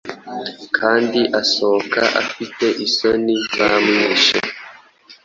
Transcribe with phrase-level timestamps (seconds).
[0.77, 4.37] kandi asohoka afite isoni zamwishe